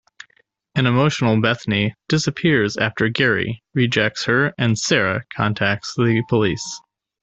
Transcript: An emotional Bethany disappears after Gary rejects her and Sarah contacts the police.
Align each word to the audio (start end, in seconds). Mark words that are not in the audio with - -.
An 0.73 0.87
emotional 0.87 1.39
Bethany 1.39 1.93
disappears 2.09 2.75
after 2.75 3.07
Gary 3.07 3.61
rejects 3.75 4.23
her 4.23 4.51
and 4.57 4.75
Sarah 4.75 5.23
contacts 5.35 5.93
the 5.93 6.23
police. 6.27 6.81